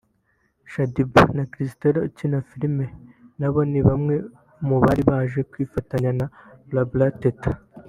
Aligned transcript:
Shaddy 0.71 1.03
Boo 1.11 1.33
na 1.37 1.43
Christella 1.53 1.99
ukina 2.07 2.37
filime 2.49 2.85
nabo 3.39 3.59
ni 3.71 3.79
bamwe 3.87 4.15
mu 4.67 4.77
bari 4.83 5.01
baje 5.09 5.39
kwifatanya 5.51 6.11
na 6.19 6.25
Barbara 6.73 7.11
Teta 7.23 7.51